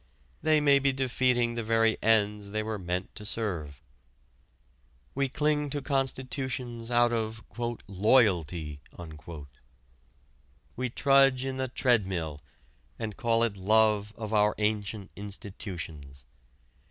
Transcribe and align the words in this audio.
They 0.41 0.59
may 0.59 0.79
be 0.79 0.91
defeating 0.91 1.53
the 1.53 1.61
very 1.61 1.95
ends 2.01 2.49
they 2.49 2.63
were 2.63 2.79
meant 2.79 3.13
to 3.13 3.23
serve. 3.23 3.83
We 5.13 5.29
cling 5.29 5.69
to 5.69 5.81
constitutions 5.83 6.89
out 6.89 7.13
of 7.13 7.43
"loyalty." 7.87 8.81
We 10.75 10.89
trudge 10.89 11.45
in 11.45 11.57
the 11.57 11.67
treadmill 11.67 12.39
and 12.97 13.15
call 13.15 13.43
it 13.43 13.55
love 13.57 14.11
of 14.15 14.33
our 14.33 14.55
ancient 14.57 15.11
institutions. 15.15 16.25